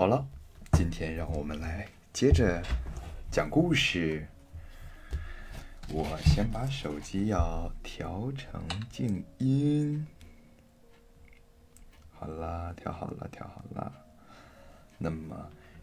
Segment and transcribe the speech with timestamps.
[0.00, 0.26] 好了，
[0.72, 2.62] 今天让我们来接着
[3.30, 4.26] 讲故事。
[5.92, 10.06] 我先把手机要调成静音。
[12.12, 13.92] 好了，调好了，调好了。
[14.96, 15.36] 那么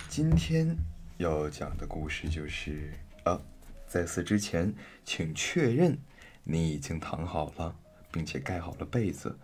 [0.09, 0.75] 今天
[1.18, 2.91] 要讲的故事就是
[3.23, 3.39] 呃，
[3.86, 4.73] 在此之前，
[5.05, 5.95] 请确认
[6.43, 7.75] 你已经躺好了，
[8.11, 9.38] 并且盖好了被子。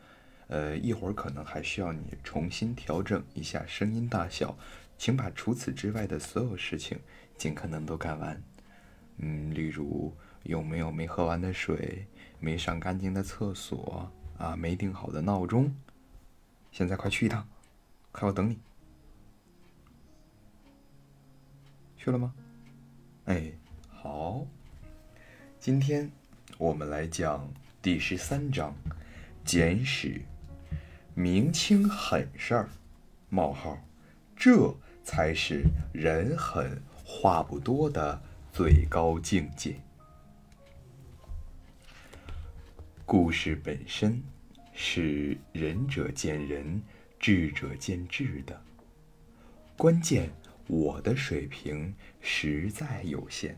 [0.47, 4.57] 呃，一会儿可能还需要你重新调整一下声音大小，
[4.97, 6.99] 请把除此之外的所有事情
[7.37, 8.41] 尽可能都干完。
[9.17, 12.05] 嗯，例如有没有没喝完的水，
[12.39, 15.73] 没上干净的厕所啊，没定好的闹钟。
[16.71, 17.47] 现在快去一趟，
[18.11, 18.59] 还要等你。
[21.95, 22.33] 去了吗？
[23.25, 23.51] 哎，
[23.89, 24.45] 好。
[25.59, 26.11] 今天
[26.57, 27.49] 我们来讲
[27.81, 28.75] 第十三章
[29.45, 30.09] 《简史》，
[31.13, 32.69] 明清狠事儿。
[33.29, 33.77] 冒号，
[34.35, 39.75] 这才是人狠话不多的最高境界。
[43.05, 44.21] 故事本身。
[44.75, 46.81] 是仁者见仁，
[47.19, 48.59] 智者见智的。
[49.77, 50.31] 关键，
[50.65, 53.55] 我的水平实在有限，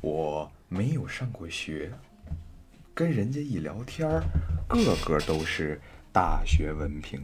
[0.00, 1.92] 我没有上过学，
[2.92, 4.20] 跟人家一聊天，
[4.68, 5.80] 个个都是
[6.12, 7.20] 大学文凭，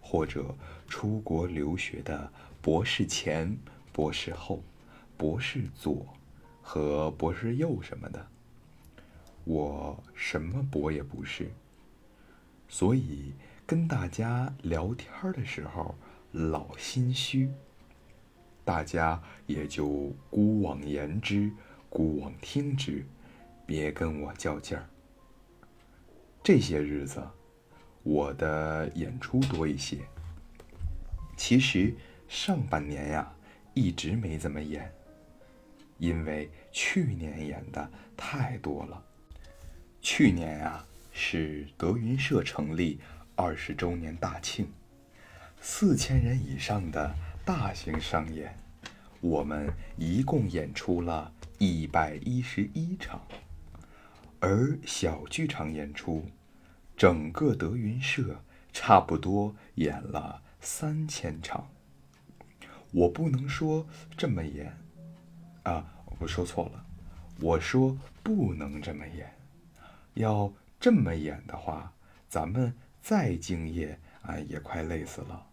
[0.00, 0.54] 或者
[0.88, 3.56] 出国留学的博士前、
[3.92, 4.62] 博士后、
[5.16, 6.04] 博士左
[6.60, 8.26] 和博士右什么的。
[9.44, 11.48] 我什么博也不是。
[12.68, 13.32] 所以
[13.64, 15.94] 跟大家聊天的时候
[16.32, 17.48] 老心虚，
[18.64, 21.52] 大家也就姑妄言之，
[21.88, 23.06] 姑妄听之，
[23.64, 24.88] 别跟我较劲儿。
[26.42, 27.22] 这些日子，
[28.06, 29.98] 我的演出多一些。
[31.36, 31.92] 其实
[32.28, 33.30] 上半年呀，
[33.74, 34.88] 一直没怎么演，
[35.98, 39.02] 因为去年演的太多了。
[40.00, 40.82] 去年呀。
[41.18, 43.00] 是德云社成立
[43.36, 44.70] 二十周年大庆，
[45.62, 48.54] 四千人以上的大型商演，
[49.22, 53.26] 我们一共演出了一百一十一场，
[54.38, 56.22] 而小剧场演出，
[56.96, 58.42] 整个德云社
[58.72, 61.68] 差不多演了三千场。
[62.92, 63.86] 我不能说
[64.16, 64.76] 这么演，
[65.64, 65.86] 啊，
[66.18, 66.86] 我说错了，
[67.40, 69.32] 我说不能这么演，
[70.14, 70.52] 要。
[70.78, 71.90] 这么演的话，
[72.28, 75.46] 咱们再敬业啊，也快累死了。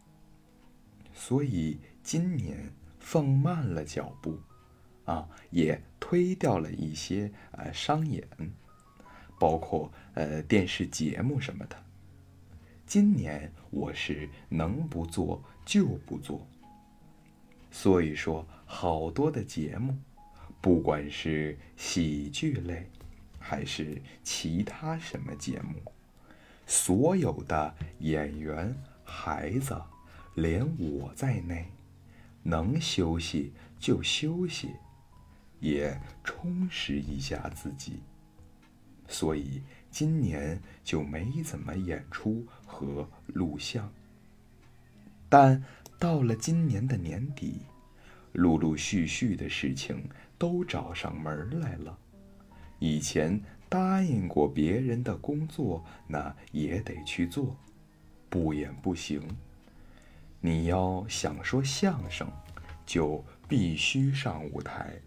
[1.13, 4.37] 所以今年放慢了脚步，
[5.05, 8.27] 啊，也推掉了一些呃商演，
[9.43, 11.75] 包括呃电视节目什么的。
[12.87, 16.47] 今年我是能不做就不做。
[17.69, 19.97] 所以说，好多的节目，
[20.61, 22.89] 不管是喜剧类。
[23.37, 25.75] 还是其他什么节目？
[26.65, 28.73] 所有的演员、
[29.03, 29.75] 孩子，
[30.35, 31.65] 连我在内，
[32.43, 34.69] 能休息就休息，
[35.59, 37.99] 也充实一下自己。
[39.13, 43.87] 所以今年就没怎么演出和录像。
[45.29, 45.63] 但
[45.99, 47.61] 到了今年的年底，
[48.31, 50.09] 陆陆续续的事情
[50.39, 51.95] 都找上门来了。
[52.79, 57.55] 以前答应过别人的工作，那也得去做，
[58.29, 59.21] 不演不行。
[60.41, 62.27] 你要想说相声，
[62.83, 64.99] 就必须上舞台，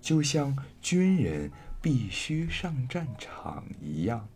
[0.00, 4.28] 就像军人必须上战场一样。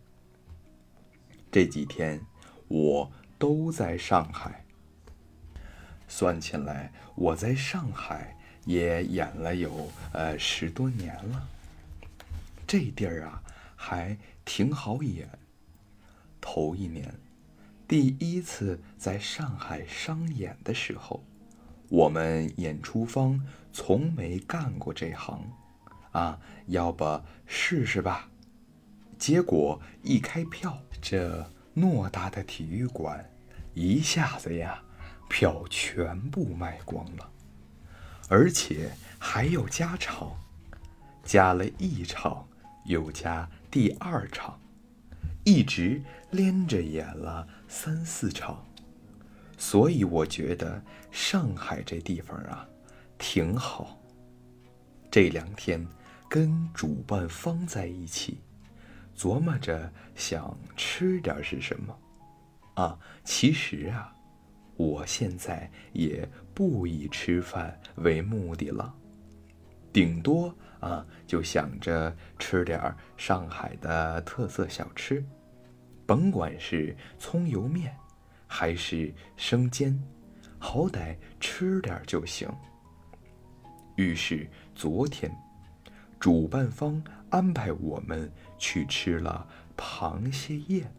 [1.50, 2.20] 这几天
[2.68, 4.64] 我都在上海，
[6.06, 11.48] 算起来我在上海也演了有呃十多年了。
[12.66, 13.42] 这地儿啊，
[13.74, 15.28] 还挺好演。
[16.40, 17.12] 头一年，
[17.88, 21.24] 第一次在上海商演的时候，
[21.88, 25.42] 我们演出方从没干过这行，
[26.12, 28.28] 啊，要不试试吧？
[29.18, 33.30] 结果一开票，这偌大的体育馆，
[33.74, 34.82] 一下子呀，
[35.28, 37.30] 票全部卖光了，
[38.28, 40.36] 而且还要加场，
[41.22, 42.46] 加了一场。
[42.86, 44.58] 又加第二场，
[45.44, 48.66] 一直连着演了三四场，
[49.58, 52.66] 所以我觉得上海这地方啊
[53.18, 54.00] 挺好。
[55.10, 55.86] 这两天
[56.30, 58.38] 跟主办方在一起，
[59.16, 61.98] 琢磨着想吃点是什么。
[62.74, 64.14] 啊，其实啊，
[64.76, 68.94] 我现在也不以吃饭为目的了，
[69.92, 72.80] 顶多啊就想着吃点
[73.16, 75.24] 上海的特色小吃，
[76.06, 77.92] 甭管是葱油面，
[78.46, 80.00] 还是生煎，
[80.60, 82.48] 好歹吃点就行。
[83.96, 85.30] 于是昨天，
[86.20, 90.94] 主办方安排我们去吃了螃蟹宴，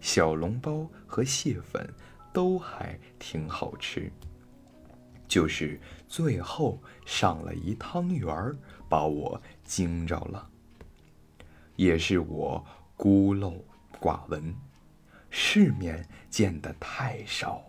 [0.00, 1.86] 小笼包和蟹粉。
[2.32, 4.08] 都还挺好吃，
[5.26, 8.56] 就是最后上了一汤圆儿，
[8.88, 10.48] 把我惊着了。
[11.74, 12.64] 也是我
[12.96, 13.60] 孤陋
[14.00, 14.54] 寡闻，
[15.28, 17.64] 世面见得太少。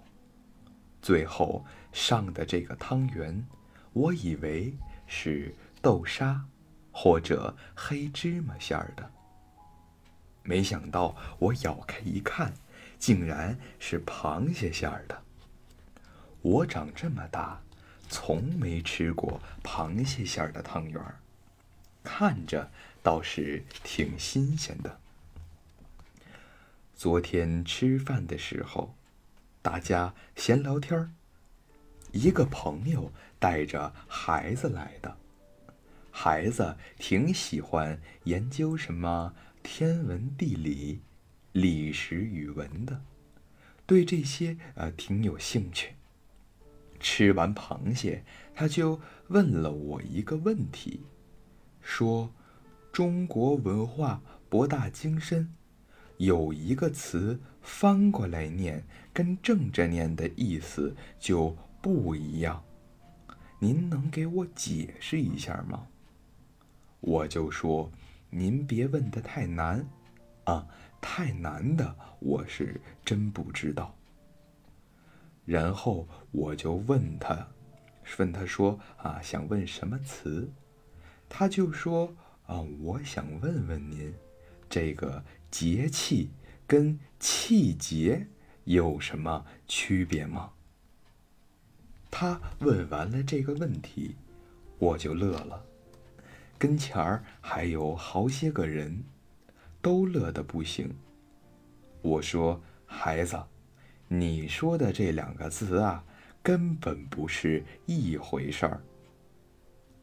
[1.01, 3.43] 最后上的这个汤圆，
[3.93, 6.45] 我以为是豆沙
[6.91, 9.11] 或者黑芝麻馅儿的，
[10.43, 12.53] 没想到我咬开一看。
[12.99, 15.23] 竟然是螃蟹馅儿的。
[16.43, 17.59] 我长这么大，
[18.07, 21.19] 从没吃过螃蟹馅儿的汤圆儿，
[22.03, 22.69] 看着
[23.01, 24.99] 倒是挺新鲜的。
[26.95, 28.93] 昨天吃饭的时候，
[29.63, 31.09] 大家闲聊天儿，
[32.11, 35.17] 一个朋友带着孩子来的，
[36.11, 41.01] 孩子挺喜欢研究什么天文地理。
[41.53, 43.01] 历史语文的，
[43.85, 45.95] 对这些呃挺有兴趣。
[46.97, 48.23] 吃完螃蟹，
[48.55, 51.01] 他就问了我一个问题，
[51.81, 52.31] 说
[52.93, 55.53] ：“中国文化博大精深，
[56.15, 62.63] 有一个词翻过来念跟正着念的意思就不一样，
[63.59, 65.87] 您能给我解释一下吗？”
[67.01, 67.92] 我就说
[68.31, 69.86] ：“您别问的太难，
[70.45, 70.68] 啊。”
[71.03, 73.95] 太难的，我是真不知道。
[75.45, 77.48] 然后我就问他，
[78.19, 80.51] 问他说啊，想问什么词？
[81.27, 82.13] 他就说
[82.45, 84.13] 啊，我想问问您，
[84.69, 86.30] 这个节气
[86.68, 88.27] 跟气节
[88.65, 90.51] 有什么区别吗？
[92.12, 94.18] 他问完了这个问题，
[94.77, 95.65] 我就乐了，
[96.61, 99.03] 跟前儿还有好些个人。
[99.81, 100.95] 都乐得不行。
[102.03, 103.35] 我说：“孩子，
[104.07, 106.03] 你说的这两个字啊，
[106.43, 108.83] 根本不是一回事儿。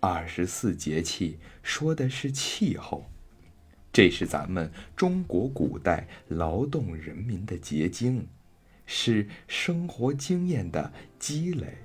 [0.00, 3.04] 二十四节气说的是气候，
[3.92, 8.26] 这是咱们中国古代劳动人民的结晶，
[8.84, 11.78] 是生活经验的积累。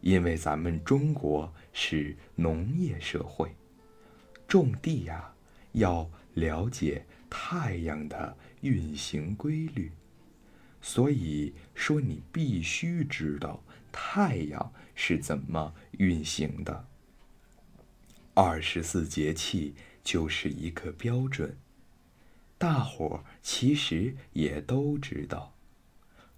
[0.00, 3.50] 因为咱们中国是农业社会，
[4.48, 5.34] 种地呀，
[5.72, 9.92] 要。”了解太阳的运行规律，
[10.82, 13.62] 所以说你必须知道
[13.92, 16.88] 太阳是怎么运行的。
[18.34, 21.56] 二十四节气就是一个标准，
[22.58, 25.54] 大伙儿其实也都知道，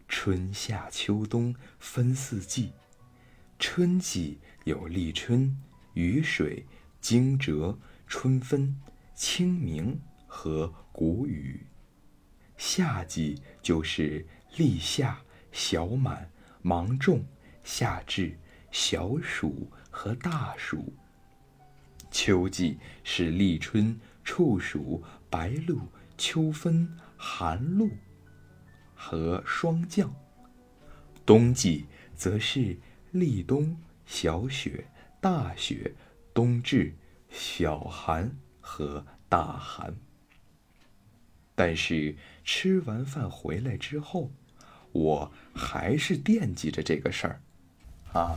[0.07, 2.73] 春夏秋冬分四季，
[3.59, 5.57] 春季有立春、
[5.95, 6.67] 雨水、
[7.01, 8.77] 惊蛰、春分。
[9.15, 11.67] 清明和谷雨，
[12.59, 15.19] 夏季就是立夏、
[15.53, 17.25] 小满、芒种、
[17.65, 18.39] 夏至、
[18.71, 20.93] 小暑和大暑。
[22.11, 25.81] 秋季是立春、处暑、白露、
[26.19, 26.87] 秋分、
[27.17, 27.89] 寒露
[28.95, 30.15] 和霜降。
[31.25, 32.79] 冬季则是
[33.13, 34.87] 立冬、小雪、
[35.23, 35.95] 大雪、
[36.35, 36.95] 冬至、
[37.37, 38.37] 小寒。
[38.69, 39.95] 和大寒，
[41.55, 44.33] 但是吃完饭回来之后，
[44.91, 47.41] 我还是惦记着这个事儿，
[48.13, 48.37] 啊，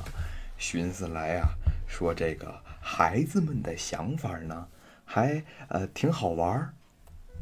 [0.59, 1.49] 寻思来啊，
[1.87, 4.67] 说这个孩子们的想法呢，
[5.03, 6.75] 还呃挺好玩儿，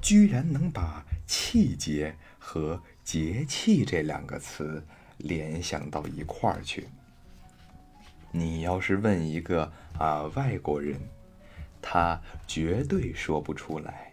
[0.02, 4.82] 居然能把气节和节气这两个词
[5.18, 6.88] 联想到一块儿去。
[8.32, 10.98] 你要是问一个啊外国人。
[11.82, 14.12] 他绝对说不出来，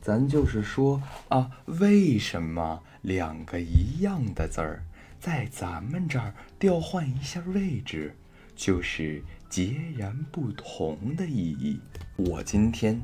[0.00, 4.84] 咱就是说啊，为什么两个一样的字儿，
[5.20, 8.16] 在咱们这儿调换一下位置，
[8.56, 11.80] 就是截然不同的意义？
[12.16, 13.00] 我今天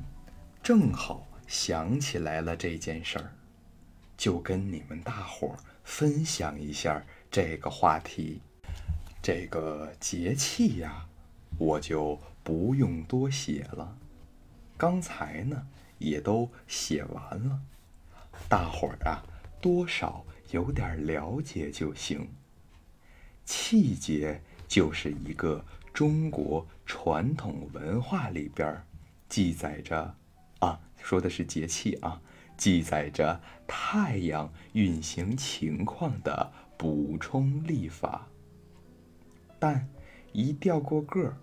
[0.62, 3.32] 正好想起来了这件事儿，
[4.16, 8.40] 就跟你们大伙儿分享一下这个话题。
[9.22, 11.06] 这个节气呀，
[11.60, 12.18] 我就。
[12.42, 13.98] 不用多写了，
[14.78, 17.60] 刚才呢也都写完了，
[18.48, 19.22] 大伙儿啊
[19.60, 22.26] 多少有点了解就行。
[23.44, 25.62] 气节就是一个
[25.92, 28.82] 中国传统文化里边
[29.28, 30.14] 记载着，
[30.60, 32.20] 啊，说的是节气啊，
[32.56, 33.38] 记载着
[33.68, 38.26] 太阳运行情况的补充历法。
[39.58, 39.86] 但
[40.32, 41.36] 一掉过个儿，“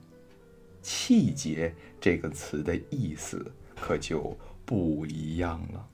[0.81, 5.87] 气节”这个词的意思可就不一样了。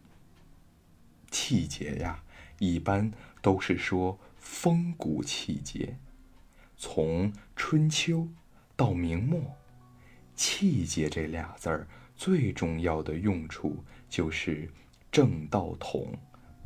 [1.32, 2.24] 气节呀，
[2.60, 3.12] 一般
[3.42, 5.98] 都是说风骨气节。
[6.78, 8.28] 从春秋
[8.76, 9.42] 到明末
[10.36, 14.70] ，“气节”这俩字儿最重要的用处就是
[15.12, 16.14] 正道统，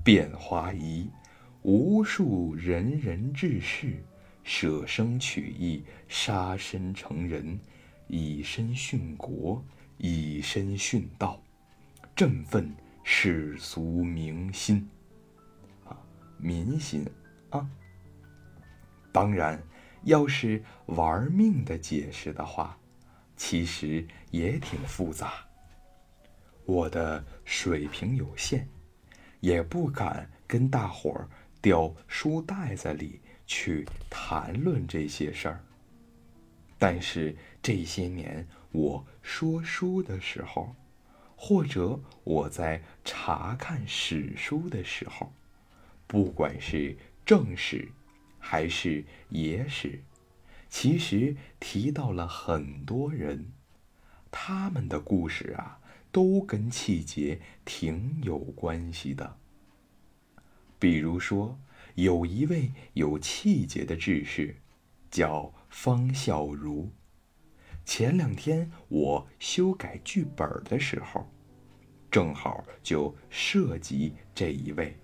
[0.03, 1.09] 变化仪，
[1.61, 4.03] 无数仁人志士
[4.43, 7.59] 舍生取义，杀身成仁，
[8.07, 9.63] 以身殉国，
[9.97, 11.41] 以身殉道，
[12.15, 12.75] 振奋。
[13.09, 14.85] 世俗民心，
[15.85, 15.95] 啊，
[16.37, 17.09] 民心
[17.51, 17.65] 啊。
[19.13, 19.63] 当然，
[20.03, 22.77] 要是玩命的解释的话，
[23.37, 25.35] 其实也挺复杂。
[26.65, 28.67] 我的水平有限，
[29.39, 31.29] 也不敢跟大伙儿
[31.61, 35.63] 掉书袋子里去谈论这些事儿。
[36.77, 40.75] 但是这些年我说书的时候。
[41.39, 45.31] 或者我在查看史书的时候，
[46.07, 47.89] 不管是正史
[48.39, 50.01] 还是野史，
[50.67, 53.51] 其实提到了很多人，
[54.31, 55.79] 他们的故事啊，
[56.11, 59.37] 都跟气节挺有关系的。
[60.79, 61.59] 比如说，
[61.93, 64.55] 有一位有气节的志士，
[65.11, 66.87] 叫方孝孺。
[67.85, 71.25] 前两天我修改剧本的时候，
[72.11, 74.97] 正好就涉及这一位。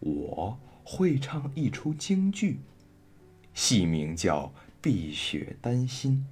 [0.00, 2.60] 我会唱一出京剧，
[3.52, 4.46] 戏名叫
[4.80, 6.26] 《碧血丹心》，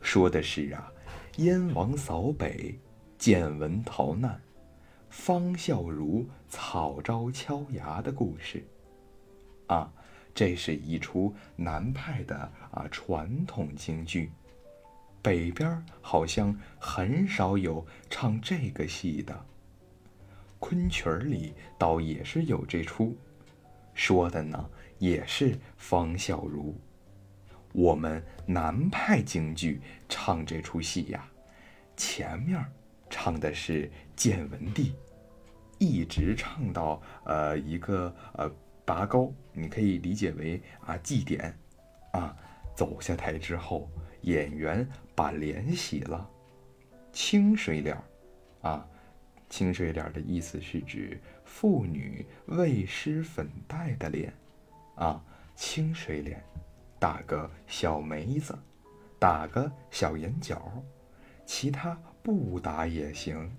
[0.00, 0.92] 说的是啊，
[1.36, 2.78] 燕王扫北，
[3.18, 4.40] 建文逃难，
[5.10, 8.64] 方孝孺草招敲牙的故事。
[9.66, 9.90] 啊，
[10.34, 12.36] 这是一出南派的
[12.70, 14.32] 啊传统京剧。
[15.22, 19.46] 北边好像很少有唱这个戏的。
[20.58, 23.16] 昆曲儿里倒也是有这出，
[23.94, 26.74] 说的呢也是方孝孺。
[27.72, 31.26] 我们南派京剧唱这出戏呀，
[31.96, 32.64] 前面
[33.08, 34.94] 唱的是建文帝，
[35.78, 38.50] 一直唱到呃一个呃
[38.84, 41.56] 拔高，你可以理解为啊祭典，
[42.12, 42.36] 啊
[42.74, 43.88] 走下台之后。
[44.24, 46.26] 演员把脸洗了，
[47.12, 48.02] 清水脸儿，
[48.70, 48.88] 啊，
[49.50, 54.32] 清水脸的意思是指妇女未施粉黛的脸，
[54.94, 55.22] 啊，
[55.54, 56.42] 清水脸，
[56.98, 58.58] 打个小眉子，
[59.18, 60.72] 打个小眼角，
[61.44, 63.54] 其他不打也行，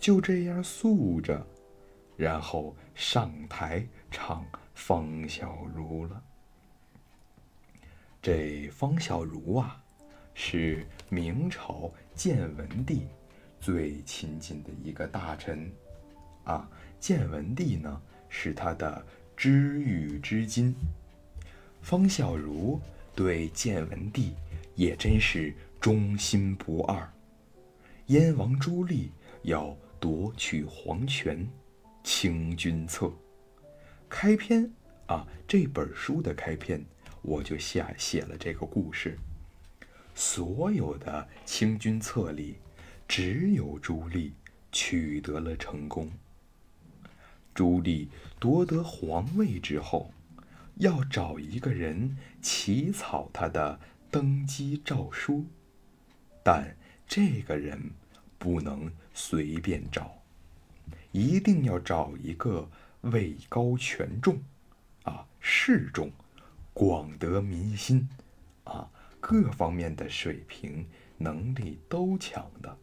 [0.00, 1.46] 就这样素着，
[2.16, 3.86] 然后上台
[4.16, 4.42] 唱
[4.74, 6.22] 方小如了。
[8.22, 9.78] 这方孝孺啊，
[10.32, 13.06] 是明朝建文帝
[13.60, 15.70] 最亲近的一个大臣，
[16.44, 16.66] 啊，
[16.98, 19.06] 建文帝呢是他的
[19.36, 20.74] 知遇之金。
[21.82, 22.80] 方孝孺
[23.14, 24.34] 对建文帝
[24.74, 27.06] 也真是忠心不二。
[28.06, 29.10] 燕王朱棣
[29.42, 31.46] 要夺取皇权，
[32.02, 33.12] 清君侧。
[34.08, 34.70] 开篇
[35.06, 36.84] 啊，这本书的开篇。
[37.22, 39.18] 我就下写了这个故事。
[40.14, 42.54] 所有的清君侧里，
[43.08, 44.30] 只有朱棣
[44.70, 46.08] 取得了成功。
[47.52, 48.06] 朱棣
[48.38, 50.14] 夺得皇位之后，
[50.76, 55.46] 要找一个人起草他的登基诏书，
[56.44, 56.76] 但
[57.08, 57.90] 这个人
[58.38, 60.22] 不能随便找，
[61.10, 62.70] 一定要找一个
[63.10, 64.40] 位高权重，
[65.04, 66.10] 啊，势重。
[66.78, 68.06] 广得民心，
[68.64, 68.86] 啊，
[69.18, 70.86] 各方面的水平
[71.16, 72.76] 能力都强的。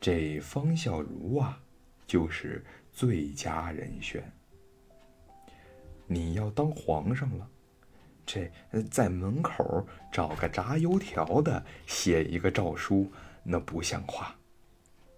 [0.00, 1.60] 这方孝孺啊，
[2.08, 4.28] 就是最佳人选。
[6.08, 7.48] 你要当皇上了，
[8.26, 8.50] 这
[8.90, 13.08] 在门口找个炸油条的写一个诏书，
[13.44, 14.34] 那不像话。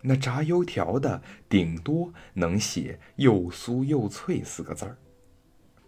[0.02, 4.96] 那炸油条的顶多能写“又酥又脆”四个字儿，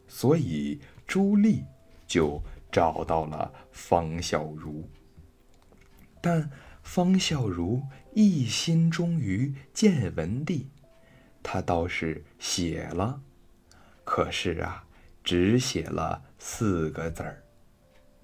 [0.07, 0.81] 所以。
[1.11, 1.65] 朱棣
[2.07, 2.41] 就
[2.71, 4.85] 找到了方孝孺，
[6.21, 6.49] 但
[6.85, 7.83] 方孝孺
[8.15, 10.69] 一心忠于建文帝，
[11.43, 13.21] 他倒是写了，
[14.05, 14.85] 可是啊，
[15.25, 17.43] 只写了四个字儿，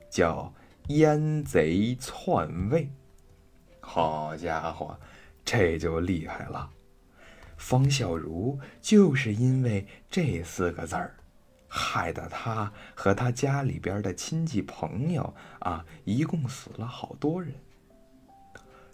[0.09, 0.55] 叫
[0.87, 2.89] “阉贼篡位”。
[3.83, 4.97] 好家伙，
[5.47, 6.69] 这就厉害了！
[7.57, 11.17] 方孝孺就是因为这四个字儿，
[11.69, 17.55] 害得他和他家里边的亲戚朋友啊，一共死了好多人。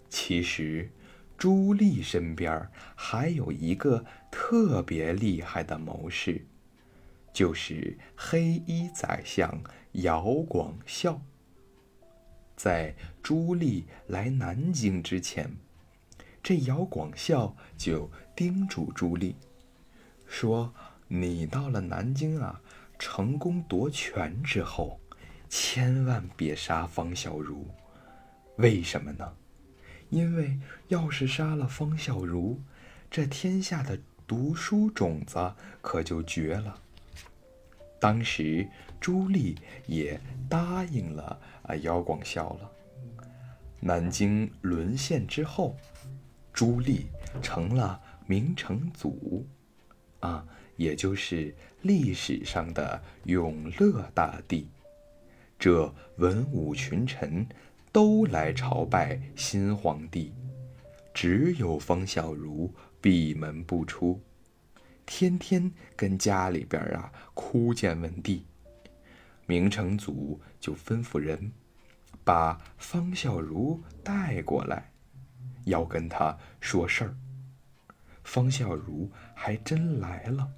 [0.09, 0.89] 其实，
[1.37, 6.45] 朱棣身边还有一个特别厉害的谋士，
[7.33, 9.61] 就是黑衣宰相
[9.93, 11.19] 姚广孝。
[12.55, 12.93] 在
[13.23, 15.51] 朱棣来南京之前，
[16.43, 19.33] 这姚广孝就叮嘱朱棣
[20.27, 20.73] 说
[21.07, 22.61] ：“你到了南京啊，
[22.99, 24.99] 成功夺权之后，
[25.47, 27.63] 千万别杀方孝孺。
[28.57, 29.33] 为什么呢？”
[30.11, 30.59] 因为
[30.89, 32.57] 要是杀了方孝孺，
[33.09, 33.97] 这天下的
[34.27, 36.77] 读书种子可就绝了。
[38.01, 38.67] 当时
[38.99, 39.55] 朱棣
[39.87, 40.19] 也
[40.49, 42.71] 答应了啊姚广孝了。
[43.79, 45.75] 南京沦陷之后，
[46.53, 47.05] 朱棣
[47.41, 49.45] 成了明成祖，
[50.19, 50.45] 啊，
[50.77, 54.69] 也就是历史上的永乐大帝。
[55.57, 57.45] 这文武群臣。
[57.93, 60.33] 都来朝拜新皇帝，
[61.13, 64.19] 只有方孝孺闭门不出，
[65.05, 68.47] 天天跟家里边啊哭见问地。
[69.45, 71.51] 明成祖就吩咐人
[72.23, 74.92] 把方孝孺带过来，
[75.65, 77.15] 要跟他说事儿。
[78.23, 80.49] 方孝孺还真来了，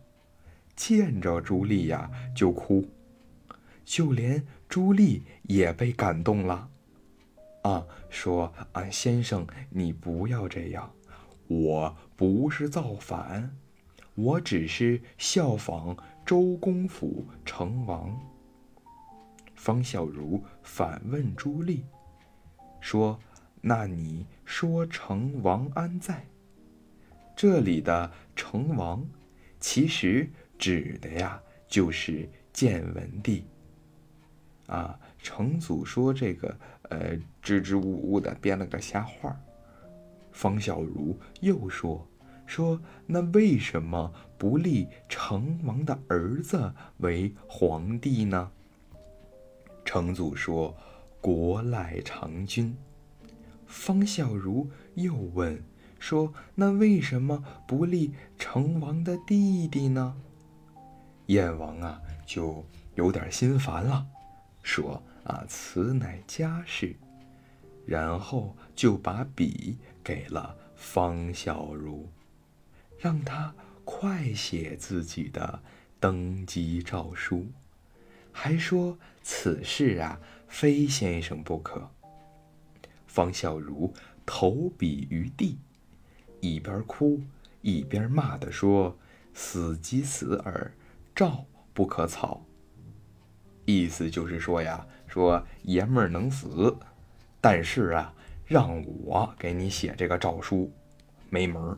[0.76, 2.88] 见着朱棣呀就哭，
[3.84, 6.70] 就连朱棣也被感动了。
[7.64, 10.92] 啊，说啊，先生，你不要这样，
[11.48, 13.58] 我不是造反，
[14.14, 18.16] 我只是效仿周公辅成王。
[19.56, 21.82] 方孝孺反问朱棣，
[22.80, 23.20] 说
[23.62, 26.26] ：“那你说成王安在？”
[27.36, 29.06] 这里的成王，
[29.60, 33.44] 其实指的呀就是建文帝。
[34.68, 36.58] 啊，成祖说这个。
[36.90, 39.36] 呃，支支吾吾的编了个瞎话。
[40.32, 42.08] 方孝孺又说
[42.46, 48.52] ：“说那为什么不立成王的儿子为皇帝呢？”
[49.84, 50.78] 成祖说
[51.20, 52.78] ：“国赖长君。”
[53.76, 55.62] 方孝孺又问
[56.00, 60.16] ：“说那为什么不立成王的弟弟呢？”
[61.28, 64.08] 燕王啊，就有点心烦了，
[64.64, 65.04] 说。
[65.26, 66.96] 啊，此乃家事，
[67.84, 72.04] 然后就把笔给了方孝孺，
[73.00, 73.52] 让他
[73.84, 75.64] 快写自己的
[76.00, 77.48] 登基诏书，
[78.32, 81.90] 还说此事啊，非先生不可。
[83.16, 83.90] 方孝孺
[84.26, 85.58] 投笔于地，
[86.42, 87.22] 一边哭
[87.62, 88.98] 一边骂的说
[89.34, 90.74] ：“死即死耳，
[91.16, 92.46] 诏不可草。”
[93.64, 94.86] 意思就是说呀。
[95.08, 96.76] 说爷们儿能死，
[97.40, 98.14] 但是啊，
[98.46, 100.70] 让我给你写这个诏书，
[101.30, 101.78] 没门儿。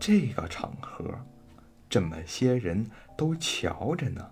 [0.00, 1.04] 这个场合，
[1.86, 4.30] 这么些人都瞧着呢，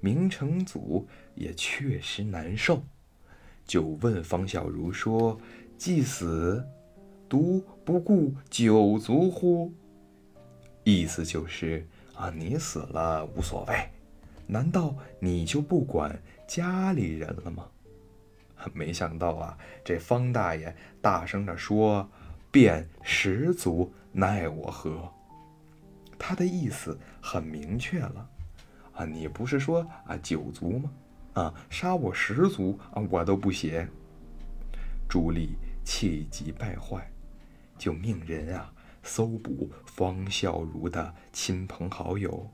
[0.00, 2.82] 明成祖也确实难受，
[3.66, 5.38] 就问方孝孺说
[5.78, 6.64] ：“既死，
[7.28, 9.72] 独不顾九族乎？”
[10.84, 13.88] 意思就是啊，你死了无所谓。
[14.46, 17.66] 难道你就不管家里人了吗？
[18.72, 22.08] 没想到啊，这方大爷大声地说
[22.52, 25.08] ：“便十族奈我何？”
[26.18, 28.28] 他的意思很明确了，
[28.92, 30.90] 啊，你不是说啊九族吗？
[31.34, 33.88] 啊，杀我十族啊，我都不写。
[35.08, 35.50] 朱棣
[35.84, 37.10] 气急败坏，
[37.76, 42.50] 就命人啊搜捕方孝孺的亲朋好友。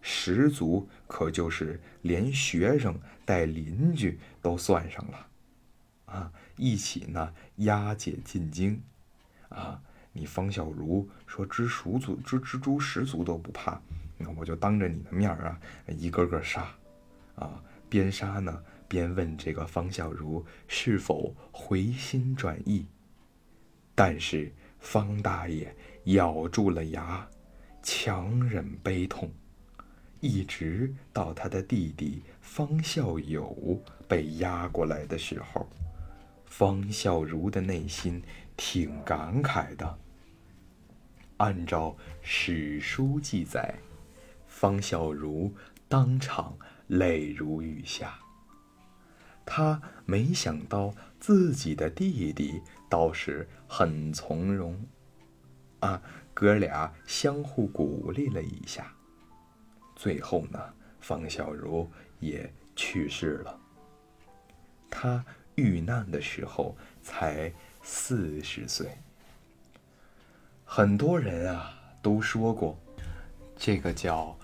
[0.00, 5.26] 十族可就是连学生带邻居都算上了，
[6.04, 8.82] 啊，一起呢押解进京，
[9.48, 9.80] 啊，
[10.12, 13.80] 你方孝孺说知蜀族知蜘蛛十族都不怕，
[14.18, 16.68] 那我就当着你的面啊一个个杀，
[17.34, 17.62] 啊，
[17.94, 22.84] 边杀呢边问这个方孝孺是否回心转意，
[23.94, 25.72] 但是方大爷
[26.06, 27.24] 咬住了牙，
[27.84, 29.30] 强忍悲痛。
[30.18, 35.64] 一直到他的弟弟方孝友被押过来的时候，
[36.46, 38.20] 方孝孺的内心
[38.56, 39.98] 挺感慨的。
[41.36, 43.72] 按照史书记载，
[44.48, 45.52] 方孝孺
[45.88, 48.18] 当场泪如雨下。
[49.46, 54.86] 他没想到自己的弟弟倒是很从容，
[55.80, 58.92] 啊，哥俩相互鼓励了一下。
[59.94, 60.58] 最后呢，
[61.00, 61.88] 方小茹
[62.20, 63.60] 也去世了。
[64.90, 65.24] 他
[65.56, 68.96] 遇难的时候才四十岁。
[70.64, 71.70] 很多人啊
[72.00, 72.78] 都说过，
[73.56, 74.36] 这个叫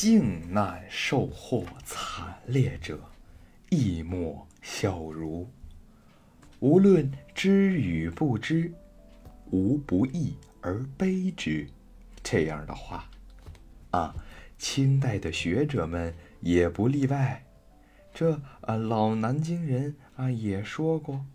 [0.00, 3.00] 靖难受祸惨烈者”。
[3.68, 5.50] 亦莫笑如。
[6.60, 8.72] 无论知与不知，
[9.50, 11.66] 无不义而悲之。
[12.22, 13.10] 这样的话，
[13.90, 14.14] 啊，
[14.56, 17.44] 清代的学者们也不例外。
[18.14, 21.26] 这啊，老南京人啊也说过，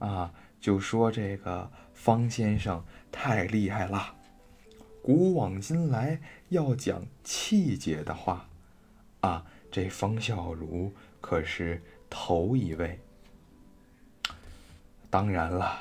[0.00, 4.16] 啊，就说这个方先生太厉害了。
[5.02, 8.48] 古往今来要讲气节的话，
[9.20, 10.90] 啊，这方孝孺。
[11.20, 12.98] 可是头一位，
[15.08, 15.78] 当然了，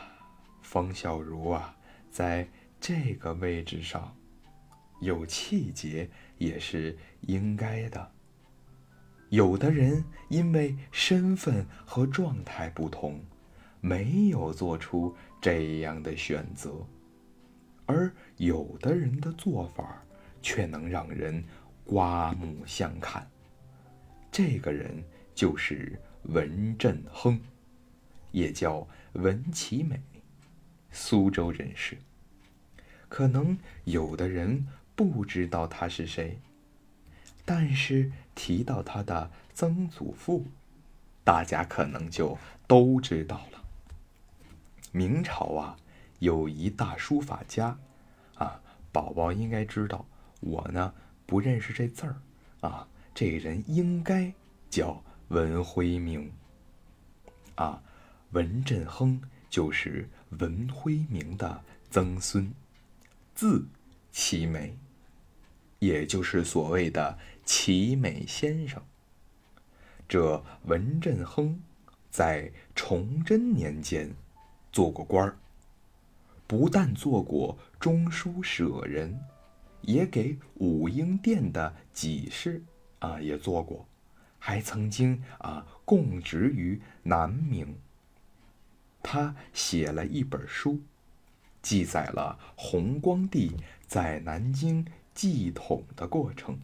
[0.61, 1.75] 方孝孺啊，
[2.11, 2.47] 在
[2.79, 4.15] 这个位置上
[5.01, 8.11] 有气节也是应该的。
[9.29, 13.21] 有的人因为身份和状态不同，
[13.79, 16.85] 没有做出这样的选择，
[17.85, 20.03] 而有的人的做法
[20.41, 21.41] 却能让人
[21.85, 23.25] 刮目相看。
[24.31, 25.01] 这个人。
[25.35, 27.39] 就是文振亨，
[28.33, 30.01] 也叫文其美，
[30.91, 31.97] 苏州人士。
[33.07, 36.37] 可能有的人不知道他是谁，
[37.45, 40.45] 但是提到他的曾祖父，
[41.23, 43.63] 大家可能就都知道了。
[44.91, 45.77] 明朝啊，
[46.19, 47.79] 有一大书法家，
[48.39, 48.59] 啊，
[48.91, 50.07] 宝宝应该知道，
[50.39, 50.91] 我呢
[51.27, 52.15] 不认识这字儿，
[52.67, 54.33] 啊，这人应该
[54.71, 55.03] 叫。
[55.29, 56.31] 文辉明，
[57.53, 57.83] 啊，
[58.31, 62.51] 文振亨就是文辉明的曾孙，
[63.35, 63.67] 字
[64.11, 64.75] 齐美，
[65.77, 68.81] 也就是所谓的齐美先生。
[70.07, 71.61] 这文振亨
[72.09, 74.11] 在崇祯年间
[74.71, 75.37] 做过官儿，
[76.47, 79.17] 不但做过中书舍人，
[79.81, 82.61] 也给武英殿的给事
[82.99, 83.85] 啊也做过。
[84.37, 87.75] 还曾经啊供职于南明。
[89.01, 90.81] 他写了一本书，
[91.61, 93.55] 记载了弘光帝
[93.87, 96.57] 在南京祭统的过程。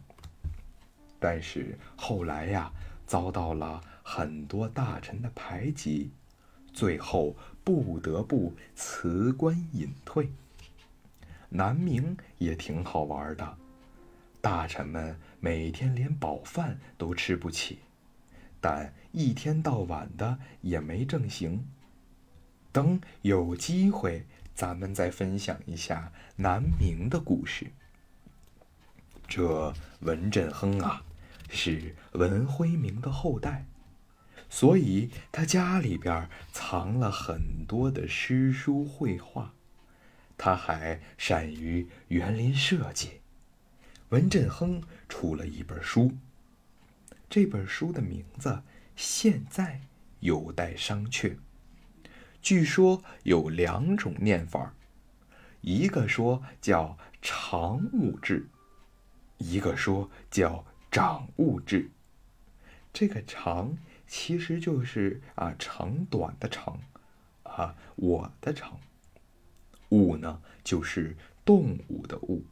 [1.18, 2.70] 但是后来呀，
[3.06, 6.10] 遭到了很多大臣的排挤，
[6.74, 10.30] 最后不得不辞官隐退。
[11.56, 13.56] 南明也挺好玩的。
[14.42, 17.78] 大臣们每天连饱饭都吃不起，
[18.60, 21.66] 但一天到晚的也没正形。
[22.70, 27.72] 等有机会，咱们再分享一下南明的故事。
[29.26, 31.02] 这文振亨啊，
[31.48, 33.64] 是文辉明的后代，
[34.50, 39.54] 所以他家里边藏了很多的诗书绘画，
[40.38, 43.20] 他还善于园林设计。
[44.10, 46.12] 文振亨出了一本书，
[47.28, 48.62] 这本书的名字
[48.94, 49.80] 现在
[50.20, 51.36] 有待商榷。
[52.40, 54.72] 据说有两种念法，
[55.62, 58.46] 一个说叫“长物志”，
[59.38, 61.90] 一个说叫“长物志”。
[62.94, 66.80] 这个“长”其实就是啊长短的“长”，
[67.42, 68.78] 啊我的“长
[69.90, 72.44] ”；“物”呢就是动物的“物”。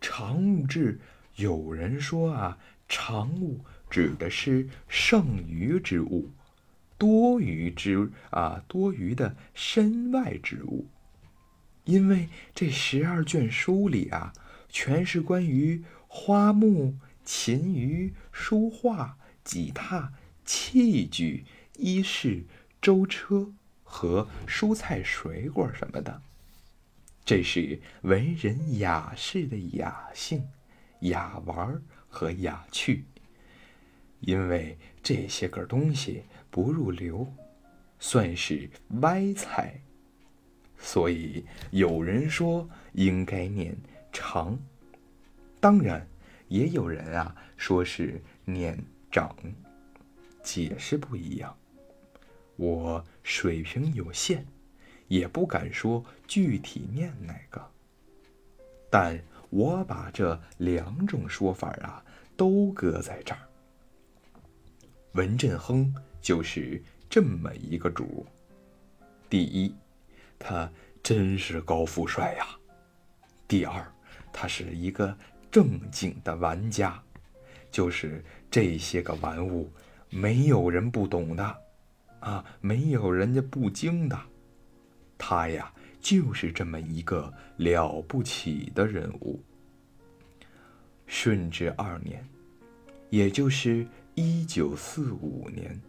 [0.00, 1.00] 常物志，
[1.36, 3.60] 有人说啊，常物
[3.90, 6.30] 指的是剩余之物，
[6.96, 10.86] 多余之啊，多余的身外之物。
[11.84, 14.32] 因为这十二卷书里啊，
[14.68, 20.12] 全是关于花木、琴鱼、书画、吉他、
[20.44, 21.44] 器具、
[21.76, 22.44] 衣饰、
[22.80, 23.52] 舟车
[23.90, 26.20] 和蔬菜水果什么的。
[27.24, 30.46] 这是文人雅士的雅兴、
[31.00, 33.06] 雅玩和雅趣。
[34.20, 37.32] 因为这些个东西不入流，
[37.98, 38.68] 算是
[39.00, 39.80] 歪菜，
[40.76, 43.76] 所以有人说应该念
[44.12, 44.58] 长，
[45.60, 46.06] 当然
[46.48, 48.76] 也有人啊说是念
[49.10, 49.34] 长，
[50.42, 51.56] 解释不一样。
[52.58, 54.46] 我水平有限。
[55.08, 57.66] 也不敢说具体念哪个，
[58.90, 59.18] 但
[59.48, 62.04] 我把这两种说法啊
[62.36, 63.40] 都搁在这儿。
[65.12, 68.26] 文振亨就是这么一个主。
[69.30, 69.74] 第一，
[70.38, 70.70] 他
[71.02, 72.44] 真是高富帅呀；
[73.48, 73.82] 第二，
[74.30, 75.16] 他是一个
[75.50, 77.02] 正经的玩家，
[77.70, 79.72] 就是这些个玩物，
[80.10, 81.62] 没有人不懂的，
[82.20, 84.18] 啊，没有人家不精的。
[85.16, 89.42] 他呀，就是这么一个了不起的人物。
[91.06, 92.24] 顺治二年，
[93.10, 95.80] 也就是一九四五年，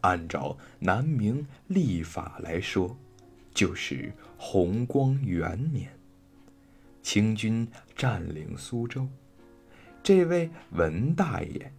[0.00, 2.96] 按照南明历法来说，
[3.52, 5.90] 就是弘光元年。
[7.02, 9.06] 清军占领苏州，
[10.02, 11.70] 这位文大爷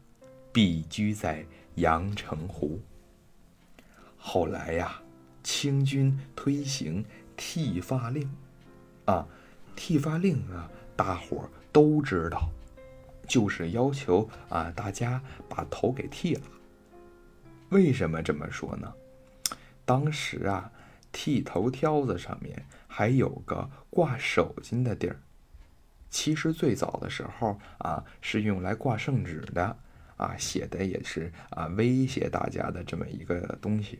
[0.53, 1.43] 避居在
[1.75, 2.79] 阳澄湖。
[4.27, 4.99] 后来呀，
[5.43, 7.05] 清军推行
[7.37, 8.27] 剃发令，
[9.05, 9.27] 啊，
[9.75, 12.49] 剃发令啊，大伙儿都知道，
[13.27, 16.41] 就是要求啊大家把头给剃了。
[17.69, 18.91] 为什么这么说呢？
[19.85, 20.71] 当时啊，
[21.11, 22.65] 剃头挑子上面。
[22.87, 25.19] 还有个挂手巾的地儿，
[26.09, 29.77] 其实最早的时候啊，是用来挂圣旨的，
[30.15, 33.99] 啊，写的也是啊威胁大家的这么一个东西。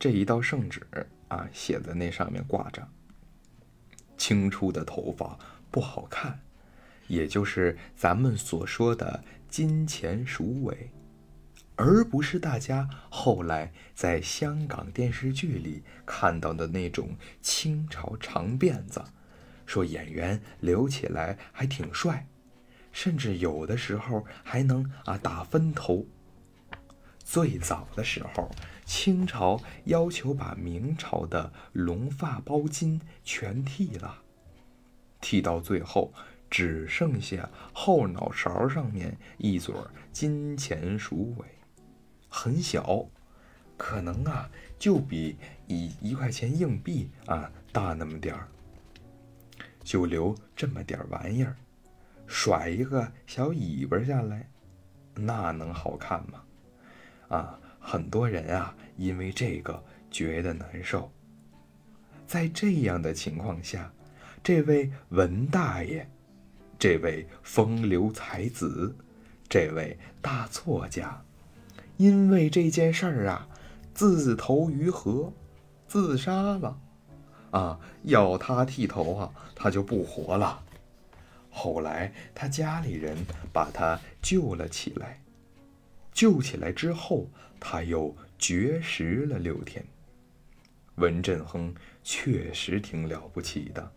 [0.00, 0.80] 这一道圣旨
[1.28, 2.88] 啊，写在那上面挂着，
[4.16, 5.38] 清初的头发
[5.70, 6.40] 不好看，
[7.06, 10.90] 也就是咱们所说的金钱鼠尾。
[11.76, 19.04] 而不是大家后来在香港电视剧里看到的那种清朝长辫子，
[19.66, 22.26] 说演员留起来还挺帅，
[22.90, 26.06] 甚至有的时候还能啊打分头。
[27.22, 28.50] 最早的时候，
[28.90, 34.22] 清朝要求把明朝的龙发包金全剃了，
[35.20, 36.12] 剃到最后
[36.50, 41.46] 只剩下后脑勺上面一撮金钱鼠尾。
[42.28, 43.06] 很小，
[43.76, 45.36] 可能啊，就比
[45.68, 48.48] 一一块钱硬币啊大那么点儿，
[49.84, 51.54] 就留这么点玩意儿，
[52.26, 54.50] 甩一个小尾巴下来，
[55.14, 56.42] 那能好看吗？
[57.28, 61.10] 啊，很多人啊，因为这个觉得难受。
[62.26, 63.90] 在这样的情况下，
[64.44, 66.06] 这位文大爷，
[66.78, 68.94] 这位风流才子，
[69.48, 71.20] 这位大作家。
[71.96, 73.48] 因为这件事儿啊，
[73.92, 75.32] 自投于河，
[75.88, 76.78] 自杀了，
[77.50, 80.62] 啊，要他剃头啊，他就不活了。
[81.50, 83.18] 后来他家里人
[83.52, 85.20] 把他救了起来，
[86.12, 87.26] 救起来之后，
[87.60, 89.84] 他又绝食了六天。
[90.96, 93.92] 文振亨确实挺了不起的。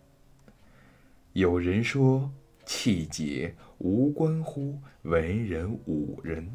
[1.33, 2.31] 有人说，
[2.65, 6.47] 气节无关乎文人武人。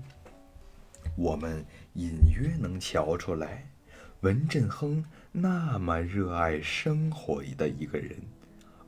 [1.16, 3.68] 我们隐约能瞧出来，
[4.20, 8.16] 文振亨那么热爱生活的一个人，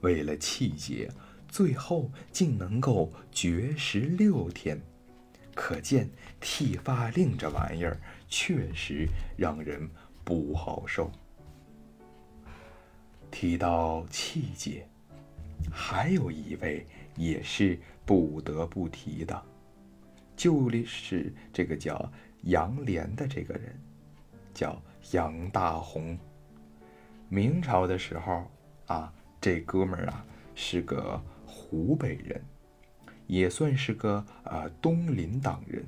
[0.00, 1.10] 为了气节，
[1.48, 4.80] 最后竟能够绝食六天，
[5.54, 6.08] 可见
[6.40, 9.88] 剃发令这玩意儿确实让人
[10.24, 11.10] 不好受。
[13.30, 14.88] 提到气节，
[15.70, 19.40] 还有一位也是不得不提的。
[20.34, 22.10] 就是这个叫
[22.44, 23.78] 杨涟的这个人，
[24.54, 24.80] 叫
[25.12, 26.18] 杨大红。
[27.28, 28.50] 明朝的时候
[28.86, 30.24] 啊，这哥们儿啊
[30.54, 32.42] 是个湖北人，
[33.26, 35.84] 也算是个啊东林党人。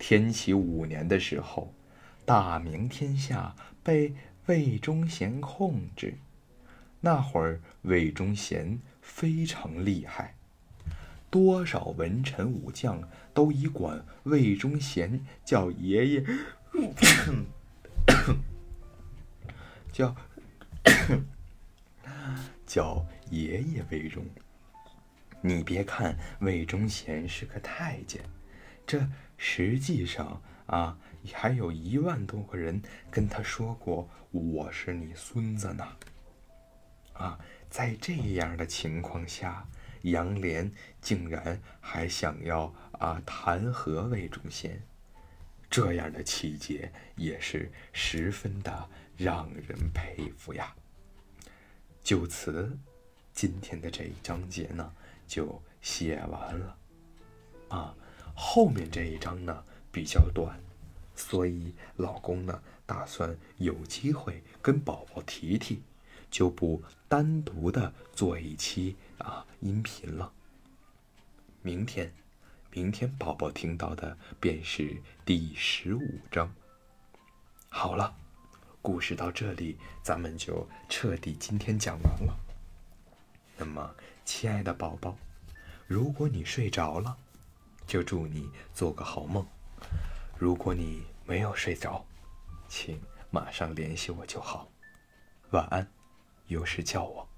[0.00, 1.74] 天启五年的时候，
[2.24, 4.14] 大明天下被
[4.46, 6.14] 魏忠贤控制，
[7.00, 10.34] 那会儿魏忠贤非常厉害。
[11.30, 16.24] 多少文臣武将都以管魏忠贤叫爷爷，
[19.92, 20.16] 叫
[22.66, 24.24] 叫爷爷为荣。
[25.42, 28.22] 你别看魏忠贤是个太监，
[28.86, 29.06] 这
[29.42, 30.98] 实际上啊，
[31.32, 35.88] 还有一万多个人跟他说过我是你孙子呢。
[37.14, 39.66] 啊，在这样的情况下。
[40.04, 40.72] 杨涟
[41.02, 44.82] 竟然还想要啊弹劾魏忠贤，
[45.68, 50.74] 这样的气节也是十分的让人佩服呀。
[52.02, 52.78] 就此，
[53.34, 54.90] 今天的这一章节呢
[55.26, 56.78] 就写完了。
[57.68, 57.94] 啊，
[58.34, 60.58] 后面这一章呢比较短，
[61.14, 65.82] 所以老公呢打算有机会跟宝宝提提。
[66.30, 70.32] 就不单独的做一期啊音频了。
[71.60, 72.14] 明天，
[72.70, 76.54] 明天宝宝听到的便是第十五章。
[77.68, 78.14] 好了，
[78.80, 82.38] 故事到这里，咱们就彻底今天讲完了。
[83.56, 83.92] 那么，
[84.24, 85.18] 亲爱的宝宝，
[85.88, 87.18] 如果你睡着了，
[87.90, 89.44] 就祝你做个好梦；
[90.38, 92.06] 如果你没有睡着，
[92.68, 94.68] 请马上联系我就好。
[95.50, 95.84] 晚安，
[96.46, 97.28] 有事叫我。